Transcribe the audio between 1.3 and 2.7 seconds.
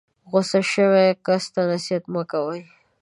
ته نصیحت مه کوئ.